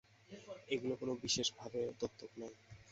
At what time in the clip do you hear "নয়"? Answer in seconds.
2.39-2.55